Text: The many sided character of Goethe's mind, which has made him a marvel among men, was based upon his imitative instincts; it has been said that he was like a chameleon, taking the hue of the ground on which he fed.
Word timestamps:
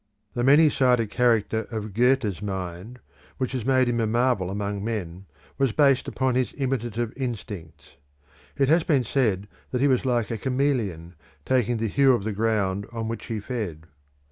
The 0.33 0.43
many 0.43 0.71
sided 0.71 1.11
character 1.11 1.67
of 1.69 1.93
Goethe's 1.93 2.41
mind, 2.41 2.99
which 3.37 3.51
has 3.51 3.67
made 3.67 3.87
him 3.87 3.99
a 3.99 4.07
marvel 4.07 4.49
among 4.49 4.83
men, 4.83 5.27
was 5.59 5.73
based 5.73 6.07
upon 6.07 6.33
his 6.33 6.53
imitative 6.57 7.13
instincts; 7.15 7.97
it 8.57 8.67
has 8.67 8.83
been 8.83 9.03
said 9.03 9.47
that 9.69 9.79
he 9.79 9.87
was 9.87 10.03
like 10.03 10.31
a 10.31 10.39
chameleon, 10.39 11.13
taking 11.45 11.77
the 11.77 11.87
hue 11.87 12.13
of 12.13 12.23
the 12.23 12.33
ground 12.33 12.87
on 12.91 13.09
which 13.09 13.27
he 13.27 13.39
fed. 13.39 13.85